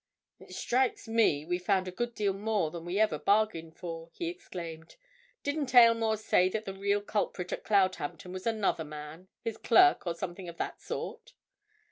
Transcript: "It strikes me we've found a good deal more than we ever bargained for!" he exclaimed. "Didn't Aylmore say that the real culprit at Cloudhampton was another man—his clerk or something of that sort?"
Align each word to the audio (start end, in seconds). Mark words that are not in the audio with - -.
"It 0.39 0.55
strikes 0.55 1.07
me 1.07 1.45
we've 1.45 1.63
found 1.63 1.87
a 1.87 1.91
good 1.91 2.15
deal 2.15 2.33
more 2.33 2.71
than 2.71 2.85
we 2.85 2.97
ever 2.99 3.19
bargained 3.19 3.77
for!" 3.77 4.09
he 4.15 4.29
exclaimed. 4.29 4.95
"Didn't 5.43 5.75
Aylmore 5.75 6.17
say 6.17 6.49
that 6.49 6.65
the 6.65 6.73
real 6.73 7.01
culprit 7.01 7.53
at 7.53 7.63
Cloudhampton 7.63 8.33
was 8.33 8.47
another 8.47 8.83
man—his 8.83 9.57
clerk 9.57 10.07
or 10.07 10.15
something 10.15 10.49
of 10.49 10.57
that 10.57 10.81
sort?" 10.81 11.33